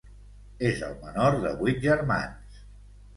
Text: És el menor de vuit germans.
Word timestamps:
És 0.69 0.79
el 0.87 0.95
menor 1.03 1.37
de 1.43 1.51
vuit 1.59 1.77
germans. 1.85 2.63